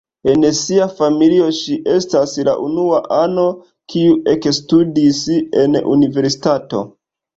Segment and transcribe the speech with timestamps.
[0.31, 3.45] En sia familio ŝi estas la unua ano,
[3.95, 5.21] kiu ekstudis
[5.65, 6.83] en universitato.